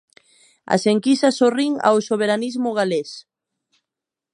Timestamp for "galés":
2.79-3.11